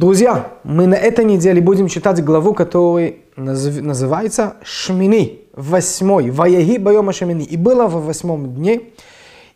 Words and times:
Друзья, 0.00 0.54
мы 0.64 0.86
на 0.86 0.94
этой 0.94 1.26
неделе 1.26 1.60
будем 1.60 1.86
читать 1.86 2.24
главу, 2.24 2.54
которая 2.54 3.16
называется 3.36 4.56
Шмини, 4.62 5.42
восьмой, 5.52 6.30
Ваяги 6.30 6.78
Байома 6.78 7.12
Шмини. 7.12 7.44
И 7.44 7.58
было 7.58 7.86
во 7.86 8.00
восьмом 8.00 8.54
дне. 8.54 8.80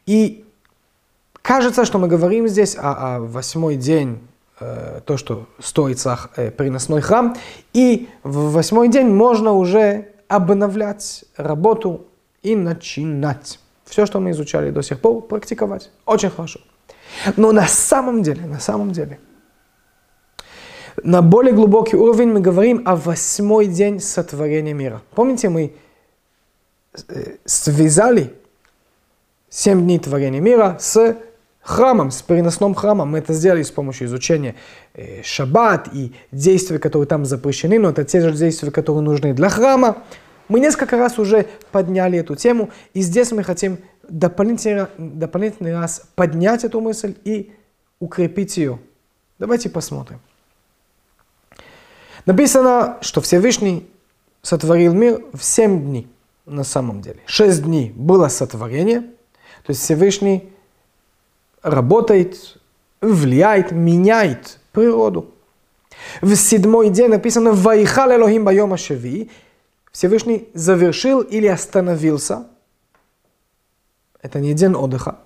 И 0.04 0.45
кажется, 1.41 1.86
что 1.86 1.99
мы 1.99 2.09
говорим 2.09 2.46
здесь 2.46 2.77
о, 2.77 3.17
о 3.17 3.21
восьмой 3.21 3.77
день, 3.77 4.18
э, 4.61 5.00
то, 5.07 5.17
что 5.17 5.46
стоит 5.61 5.99
э, 6.36 6.50
приносной 6.50 7.00
храм. 7.00 7.35
И 7.72 8.11
в 8.22 8.53
восьмой 8.53 8.89
день 8.89 9.08
можно 9.08 9.53
уже 9.53 10.08
обновлять 10.29 11.25
работу 11.39 12.04
и 12.43 12.54
начинать. 12.54 13.61
Все, 13.86 14.04
что 14.04 14.21
мы 14.21 14.32
изучали 14.32 14.71
до 14.71 14.82
сих 14.82 15.00
пор, 15.00 15.22
практиковать. 15.22 15.90
Очень 16.04 16.29
хорошо. 16.29 16.61
Но 17.39 17.50
на 17.53 17.67
самом 17.67 18.22
деле, 18.22 18.45
на 18.45 18.61
самом 18.61 18.93
деле, 18.93 19.18
на 21.04 21.21
более 21.21 21.53
глубокий 21.53 21.96
уровень 21.96 22.32
мы 22.32 22.40
говорим 22.40 22.82
о 22.86 22.96
восьмой 22.96 23.67
день 23.67 24.00
сотворения 24.00 24.72
мира. 24.72 25.03
Помните, 25.14 25.50
мы 25.50 25.75
э, 27.08 27.36
связали 27.44 28.32
семь 29.50 29.82
дней 29.82 29.99
творения 29.99 30.40
мира 30.40 30.79
с 30.80 31.17
храмом, 31.61 32.11
с 32.11 32.22
переносным 32.22 32.75
храмом. 32.75 33.11
Мы 33.11 33.19
это 33.19 33.34
сделали 33.34 33.62
с 33.62 33.70
помощью 33.70 34.06
изучения 34.06 34.55
э, 34.94 35.22
шаббат 35.22 35.91
и 35.92 36.14
действий, 36.33 36.78
которые 36.78 37.06
там 37.06 37.27
запрещены, 37.27 37.78
но 37.78 37.91
это 37.91 38.05
те 38.05 38.22
же 38.22 38.33
действия, 38.33 38.70
которые 38.70 39.02
нужны 39.02 39.34
для 39.34 39.50
храма. 39.50 39.98
Мы 40.48 40.58
несколько 40.58 40.97
раз 40.97 41.19
уже 41.19 41.47
подняли 41.70 42.19
эту 42.19 42.34
тему, 42.34 42.70
и 42.94 43.02
здесь 43.02 43.30
мы 43.30 43.42
хотим 43.44 43.77
дополнительный, 44.08 44.86
дополнительный 44.97 45.75
раз 45.75 46.06
поднять 46.14 46.64
эту 46.64 46.80
мысль 46.80 47.14
и 47.25 47.52
укрепить 48.00 48.56
ее. 48.56 48.78
Давайте 49.38 49.69
посмотрим. 49.69 50.20
Написано, 52.27 52.98
что 53.00 53.20
Всевышний 53.20 53.86
сотворил 54.42 54.94
мир 54.94 55.22
в 55.33 55.42
семь 55.42 55.83
дней 55.83 56.08
на 56.47 56.64
самом 56.64 57.00
деле. 57.00 57.20
Шесть 57.27 57.62
дней 57.62 57.92
было 57.94 58.28
сотворение, 58.28 59.00
то 59.00 59.70
есть 59.70 59.83
Всевышний 59.83 60.50
работает, 61.62 62.58
влияет, 63.00 63.72
меняет 63.72 64.58
природу. 64.72 65.31
В 66.20 66.34
седьмой 66.34 66.91
день 66.91 67.08
написано 67.08 67.53
«Ваихал 67.53 68.11
Элохим 68.12 68.44
байома 68.44 68.77
шеви», 68.77 69.31
Всевышний 69.92 70.48
завершил 70.55 71.20
или 71.20 71.47
остановился. 71.47 72.47
Это 74.20 74.41
не 74.41 74.53
день 74.55 74.75
отдыха, 74.75 75.19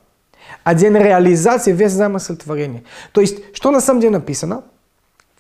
а 0.62 0.75
день 0.75 0.95
реализации 0.95 1.73
весь 1.73 1.93
замысел 1.93 2.37
творения. 2.37 2.85
То 3.12 3.21
есть, 3.21 3.57
что 3.57 3.71
на 3.71 3.81
самом 3.81 4.01
деле 4.01 4.15
написано? 4.15 4.65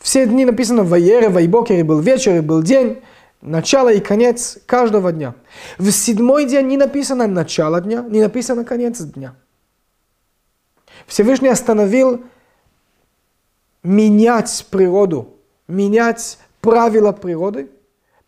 Все 0.00 0.26
дни 0.26 0.44
написано 0.44 0.84
«Ваере», 0.84 1.28
«Вайбокер», 1.28 1.84
был 1.84 2.00
вечер, 2.00 2.36
и 2.36 2.40
был 2.40 2.62
день, 2.62 3.02
начало 3.40 3.92
и 3.92 4.00
конец 4.00 4.58
каждого 4.66 5.12
дня. 5.12 5.34
В 5.78 5.90
седьмой 5.90 6.44
день 6.46 6.66
не 6.66 6.76
написано 6.76 7.26
начало 7.26 7.80
дня, 7.80 8.02
не 8.02 8.20
написано 8.20 8.64
конец 8.64 9.00
дня. 9.00 9.34
Всевышний 11.06 11.48
остановил 11.48 12.22
менять 13.82 14.66
природу, 14.70 15.34
менять 15.66 16.38
правила 16.60 17.12
природы– 17.12 17.70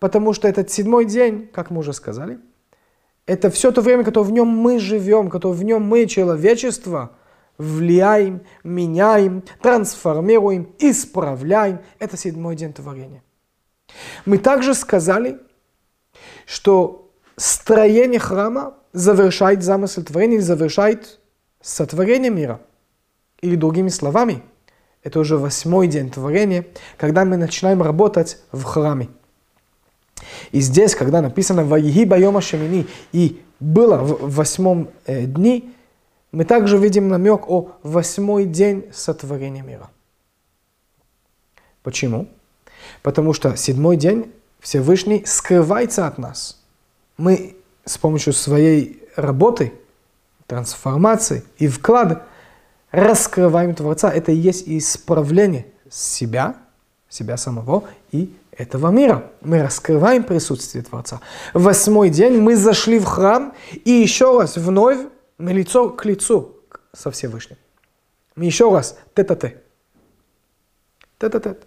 потому 0.01 0.33
что 0.33 0.49
этот 0.49 0.71
седьмой 0.71 1.05
день, 1.05 1.49
как 1.53 1.71
мы 1.71 1.81
уже 1.81 1.93
сказали, 1.93 2.41
это 3.27 3.51
все 3.51 3.71
то 3.71 3.83
время, 3.83 4.03
которое 4.03 4.25
в 4.25 4.33
нем 4.33 4.49
мы 4.49 4.81
живем, 4.81 5.31
которое 5.31 5.55
в 5.55 5.63
нем 5.63 5.83
мы, 5.83 6.07
человечество, 6.07 7.13
влияем, 7.61 8.41
меняем, 8.65 9.43
трансформируем, 9.63 10.75
исправляем. 10.79 11.81
Это 11.99 12.17
седьмой 12.17 12.57
день 12.57 12.73
творения. 12.73 13.23
Мы 14.25 14.39
также 14.39 14.75
сказали, 14.75 15.39
что 16.47 17.11
строение 17.37 18.19
храма 18.19 18.75
завершает 18.93 19.63
замысел 19.63 20.03
творения 20.03 20.37
или 20.37 20.43
завершает 20.43 21.21
сотворение 21.61 22.31
мира. 22.31 22.61
Или 23.43 23.57
другими 23.57 23.89
словами, 23.89 24.43
это 25.03 25.21
уже 25.21 25.37
восьмой 25.37 25.87
день 25.87 26.11
творения, 26.11 26.67
когда 26.97 27.25
мы 27.25 27.37
начинаем 27.37 27.83
работать 27.83 28.39
в 28.53 28.63
храме. 28.65 29.09
И 30.53 30.61
здесь, 30.61 30.95
когда 30.95 31.21
написано 31.21 31.65
«Ваиги 31.65 32.05
байома 32.05 32.41
шемини» 32.41 32.87
и 33.13 33.43
было 33.61 33.99
в 33.99 34.35
восьмом 34.35 34.89
э, 35.07 35.25
дне, 35.25 35.65
мы 36.33 36.45
также 36.45 36.79
видим 36.79 37.09
намек 37.09 37.49
о 37.49 37.73
восьмой 37.83 38.45
день 38.45 38.87
сотворения 38.93 39.63
мира. 39.63 39.91
Почему? 41.83 42.29
Потому 43.03 43.33
что 43.33 43.57
седьмой 43.57 43.97
день 43.97 44.33
Всевышний 44.61 45.25
скрывается 45.27 46.07
от 46.07 46.19
нас. 46.19 46.61
Мы 47.17 47.57
с 47.85 47.99
помощью 47.99 48.33
своей 48.33 49.03
работы, 49.17 49.73
трансформации 50.47 51.45
и 51.59 51.69
вклада 51.69 52.23
раскрываем 52.91 53.75
Творца. 53.75 54.11
Это 54.13 54.33
и 54.33 54.37
есть 54.37 54.69
исправление 54.69 55.67
себя, 55.89 56.57
себя 57.09 57.37
самого 57.37 57.85
и 58.13 58.35
этого 58.53 58.91
мира. 58.91 59.31
Мы 59.41 59.63
раскрываем 59.63 60.23
присутствие 60.23 60.85
Творца. 60.85 61.21
Восьмой 61.55 62.11
день 62.11 62.41
мы 62.41 62.57
зашли 62.57 62.99
в 62.99 63.05
храм 63.05 63.55
и 63.85 63.91
еще 63.91 64.39
раз 64.39 64.57
вновь 64.57 64.99
мы 65.41 65.53
лицо 65.53 65.91
к 65.91 66.05
лицу 66.05 66.57
со 66.93 67.11
Всевышним. 67.11 67.57
Еще 68.37 68.71
раз 68.71 68.99
тет-а-тет. 69.15 69.63
Тет-а-тет. 71.19 71.67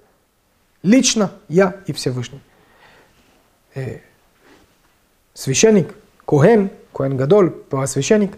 Лично 0.84 1.32
я 1.48 1.82
и 1.88 1.94
Всевышний. 1.94 2.42
Э, 3.74 4.00
священник, 5.34 5.96
Коhen, 6.26 6.72
Коhen 6.94 7.18
Гадоль, 7.18 7.52
первосвященник, 7.52 8.38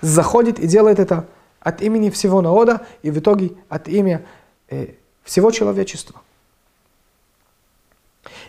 заходит 0.00 0.58
и 0.58 0.66
делает 0.66 0.98
это 0.98 1.26
от 1.60 1.80
имени 1.80 2.10
всего 2.10 2.42
народа 2.42 2.86
и 3.02 3.10
в 3.10 3.18
итоге 3.18 3.52
от 3.68 3.88
имени 3.88 4.24
э, 4.68 4.94
всего 5.22 5.50
человечества. 5.50 6.20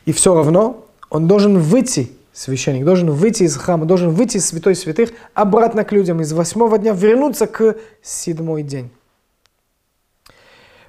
И 0.05 0.11
все 0.11 0.33
равно 0.35 0.85
он 1.09 1.27
должен 1.27 1.59
выйти, 1.59 2.11
священник 2.35 2.83
должен 2.83 3.09
выйти 3.09 3.43
из 3.43 3.55
храма, 3.55 3.85
должен 3.85 4.09
выйти 4.09 4.37
из 4.37 4.45
святой 4.45 4.75
святых 4.75 5.11
обратно 5.33 5.85
к 5.85 5.93
людям, 5.93 6.21
из 6.21 6.33
восьмого 6.33 6.77
дня 6.77 6.91
вернуться 6.93 7.47
к 7.47 7.77
седьмой 8.01 8.61
день. 8.61 8.91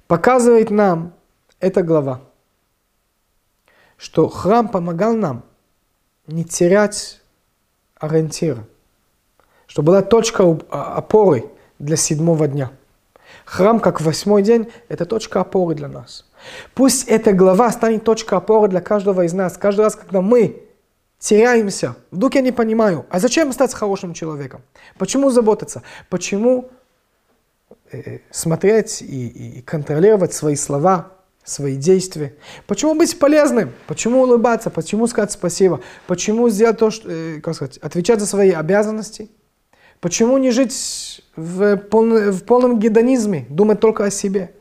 Показывает 0.08 0.70
нам 0.70 1.14
эта 1.60 1.82
глава, 1.82 2.20
что 3.96 4.28
храм 4.28 4.68
помогал 4.68 5.14
нам 5.14 5.44
не 6.26 6.44
терять 6.44 7.22
ориентира, 7.94 8.66
что 9.68 9.82
была 9.82 10.02
точка 10.02 10.58
опоры 10.68 11.44
для 11.78 11.96
седьмого 11.96 12.48
дня. 12.48 12.72
Храм, 13.44 13.78
как 13.78 14.00
восьмой 14.00 14.42
день, 14.42 14.68
это 14.88 15.06
точка 15.06 15.42
опоры 15.42 15.76
для 15.76 15.88
нас. 15.88 16.28
Пусть 16.74 17.06
эта 17.06 17.32
глава 17.32 17.70
станет 17.70 18.02
точкой 18.02 18.38
опоры 18.38 18.68
для 18.68 18.80
каждого 18.80 19.24
из 19.24 19.32
нас. 19.32 19.56
Каждый 19.56 19.82
раз, 19.82 19.94
когда 19.94 20.20
мы 20.20 20.65
теряемся, 21.18 21.96
вдруг 22.10 22.34
я 22.34 22.40
не 22.40 22.52
понимаю, 22.52 23.06
а 23.10 23.18
зачем 23.18 23.52
стать 23.52 23.74
хорошим 23.74 24.14
человеком? 24.14 24.62
Почему 24.98 25.30
заботиться? 25.30 25.82
Почему 26.08 26.70
э, 27.90 28.18
смотреть 28.30 29.02
и, 29.02 29.58
и 29.58 29.62
контролировать 29.62 30.34
свои 30.34 30.56
слова, 30.56 31.12
свои 31.44 31.76
действия? 31.76 32.34
Почему 32.66 32.94
быть 32.94 33.18
полезным? 33.18 33.72
Почему 33.86 34.22
улыбаться? 34.22 34.70
Почему 34.70 35.06
сказать 35.06 35.32
спасибо? 35.32 35.80
Почему 36.06 36.48
сделать 36.48 36.78
то, 36.78 36.90
что, 36.90 37.10
э, 37.10 37.40
как 37.40 37.54
сказать, 37.54 37.78
отвечать 37.78 38.20
за 38.20 38.26
свои 38.26 38.50
обязанности? 38.50 39.30
Почему 40.00 40.36
не 40.38 40.50
жить 40.50 41.22
в, 41.36 41.76
полном, 41.76 42.30
в 42.30 42.44
полном 42.44 42.78
гедонизме, 42.78 43.46
думать 43.48 43.80
только 43.80 44.04
о 44.04 44.10
себе? 44.10 44.52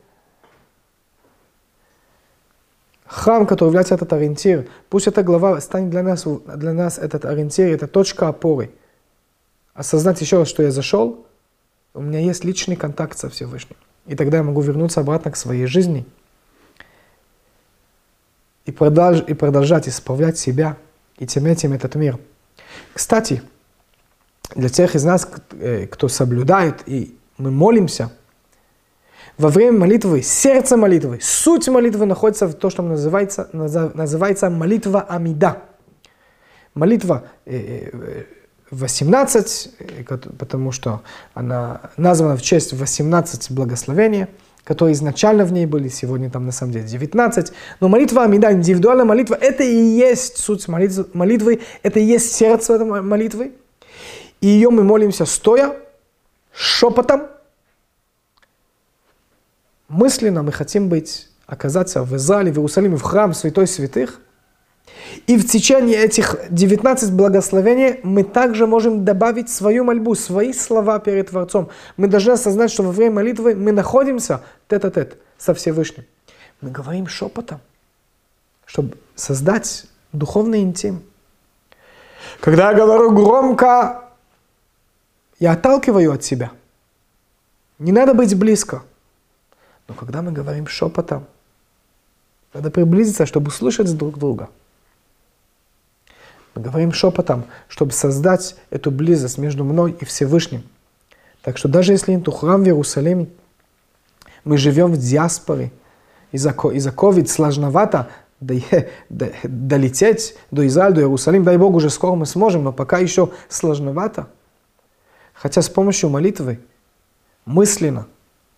Храм, 3.16 3.46
который 3.46 3.68
является 3.68 3.94
этот 3.94 4.12
ориентир, 4.12 4.68
пусть 4.90 5.06
эта 5.06 5.22
глава 5.22 5.58
станет 5.60 5.88
для 5.88 6.02
нас, 6.02 6.24
для 6.24 6.74
нас 6.74 6.98
этот 6.98 7.24
ориентир, 7.24 7.68
это 7.68 7.86
точка 7.86 8.28
опоры. 8.28 8.70
Осознать 9.72 10.20
еще 10.20 10.38
раз, 10.38 10.48
что 10.48 10.62
я 10.62 10.70
зашел, 10.70 11.26
у 11.94 12.02
меня 12.02 12.20
есть 12.20 12.44
личный 12.44 12.76
контакт 12.76 13.18
со 13.18 13.30
Всевышним. 13.30 13.76
И 14.06 14.14
тогда 14.14 14.38
я 14.38 14.42
могу 14.42 14.60
вернуться 14.60 15.00
обратно 15.00 15.30
к 15.30 15.36
своей 15.36 15.64
жизни 15.64 16.04
и, 18.66 18.72
продолж, 18.72 19.24
и 19.26 19.32
продолжать 19.32 19.88
исправлять 19.88 20.38
себя 20.38 20.76
и 21.16 21.26
тем 21.26 21.46
этим 21.46 21.72
этот 21.72 21.94
мир. 21.94 22.18
Кстати, 22.92 23.42
для 24.54 24.68
тех 24.68 24.94
из 24.94 25.04
нас, 25.04 25.26
э, 25.52 25.86
кто 25.86 26.08
соблюдает 26.08 26.86
и 26.86 27.18
мы 27.38 27.50
молимся– 27.50 28.12
во 29.38 29.48
время 29.50 29.78
молитвы, 29.78 30.22
сердце 30.22 30.76
молитвы, 30.76 31.18
суть 31.20 31.68
молитвы 31.68 32.06
находится 32.06 32.46
в 32.46 32.54
том, 32.54 32.70
что 32.70 32.82
называется, 32.82 33.48
называется 33.52 34.48
молитва 34.48 35.02
Амида. 35.02 35.62
Молитва 36.74 37.24
18, 38.70 39.70
э, 39.78 40.04
э, 40.08 40.16
потому 40.38 40.72
что 40.72 41.02
она 41.34 41.80
названа 41.96 42.36
в 42.36 42.42
честь 42.42 42.72
18 42.72 43.50
благословения. 43.50 44.28
которые 44.64 44.94
изначально 44.94 45.44
в 45.44 45.52
ней 45.52 45.64
были, 45.64 45.88
сегодня 45.88 46.28
там 46.28 46.44
на 46.44 46.50
самом 46.50 46.72
деле 46.72 46.88
19. 46.88 47.52
Но 47.78 47.88
молитва 47.88 48.24
Амида, 48.24 48.52
индивидуальная 48.52 49.04
молитва, 49.04 49.36
это 49.40 49.62
и 49.62 49.76
есть 49.76 50.38
суть 50.38 50.66
молитвы, 50.66 51.60
это 51.84 52.00
и 52.00 52.02
есть 52.02 52.32
сердце 52.34 52.74
этой 52.74 53.00
молитвы. 53.00 53.52
И 54.40 54.48
ее 54.48 54.70
мы 54.70 54.82
молимся 54.82 55.24
стоя, 55.24 55.76
шепотом, 56.52 57.28
мысленно 59.88 60.42
мы 60.42 60.52
хотим 60.52 60.88
быть, 60.88 61.28
оказаться 61.46 62.02
в 62.02 62.18
зале, 62.18 62.52
в 62.52 62.56
Иерусалиме, 62.56 62.96
в 62.96 63.02
храм 63.02 63.32
Святой 63.32 63.66
Святых. 63.66 64.20
И 65.26 65.36
в 65.36 65.48
течение 65.48 65.96
этих 65.96 66.36
19 66.50 67.12
благословений 67.12 68.00
мы 68.02 68.24
также 68.24 68.66
можем 68.66 69.04
добавить 69.04 69.48
свою 69.48 69.84
мольбу, 69.84 70.14
свои 70.14 70.52
слова 70.52 70.98
перед 70.98 71.30
Творцом. 71.30 71.70
Мы 71.96 72.08
должны 72.08 72.32
осознать, 72.32 72.70
что 72.70 72.82
во 72.82 72.92
время 72.92 73.16
молитвы 73.16 73.54
мы 73.54 73.72
находимся 73.72 74.42
тет-а-тет 74.68 75.12
-тет 75.12 75.16
со 75.38 75.54
Всевышним. 75.54 76.04
Мы 76.60 76.70
говорим 76.70 77.06
шепотом, 77.06 77.60
чтобы 78.64 78.96
создать 79.14 79.86
духовный 80.12 80.62
интим. 80.62 81.02
Когда 82.40 82.70
я 82.70 82.76
говорю 82.76 83.10
громко, 83.10 84.04
я 85.38 85.52
отталкиваю 85.52 86.12
от 86.12 86.24
себя. 86.24 86.50
Не 87.78 87.92
надо 87.92 88.14
быть 88.14 88.34
близко. 88.34 88.82
Но 89.88 89.94
когда 89.94 90.22
мы 90.22 90.32
говорим 90.32 90.66
шепотом, 90.66 91.26
надо 92.52 92.70
приблизиться, 92.70 93.26
чтобы 93.26 93.48
услышать 93.48 93.94
друг 93.96 94.18
друга. 94.18 94.48
Мы 96.54 96.62
говорим 96.62 96.92
шепотом, 96.92 97.44
чтобы 97.68 97.92
создать 97.92 98.56
эту 98.70 98.90
близость 98.90 99.36
между 99.36 99.62
мной 99.62 99.96
и 100.00 100.04
Всевышним. 100.04 100.62
Так 101.42 101.58
что 101.58 101.68
даже 101.68 101.92
если 101.92 102.12
нет 102.12 102.26
храм 102.32 102.62
в 102.62 102.66
Иерусалиме, 102.66 103.28
мы 104.44 104.56
живем 104.56 104.92
в 104.92 104.96
диаспоре, 104.96 105.70
из-за 106.32 106.50
из 106.50 106.86
COVID 106.86 107.26
сложновато 107.26 108.08
долететь 108.40 110.36
до 110.50 110.66
Израиля, 110.66 110.94
до 110.94 111.00
Иерусалима. 111.02 111.44
Дай 111.44 111.56
Бог, 111.56 111.74
уже 111.74 111.90
скоро 111.90 112.14
мы 112.14 112.26
сможем, 112.26 112.64
но 112.64 112.72
пока 112.72 112.98
еще 112.98 113.30
сложновато. 113.48 114.28
Хотя 115.34 115.62
с 115.62 115.68
помощью 115.68 116.08
молитвы, 116.08 116.58
мысленно, 117.44 118.06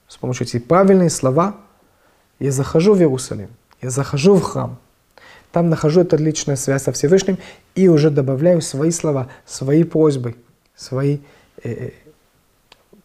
с 0.08 0.16
помощью 0.16 0.46
этих 0.46 0.66
правильных 0.66 1.12
слова, 1.12 1.56
я 2.38 2.50
захожу 2.50 2.94
в 2.94 2.98
Иерусалим, 2.98 3.50
я 3.80 3.90
захожу 3.90 4.34
в 4.34 4.42
храм, 4.42 4.78
там 5.52 5.68
нахожу 5.68 6.00
эту 6.00 6.16
личную 6.16 6.56
связь 6.56 6.82
со 6.82 6.92
Всевышним 6.92 7.38
и 7.74 7.88
уже 7.88 8.10
добавляю 8.10 8.60
свои 8.62 8.90
слова, 8.90 9.28
свои 9.46 9.84
просьбы, 9.84 10.34
свои 10.74 11.18
э, 11.62 11.70
э 11.70 11.90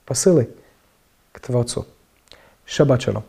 посылы 0.05 0.49
к 1.31 1.39
Творцу. 1.39 1.85
Шаббат 2.65 3.01
шалом. 3.01 3.23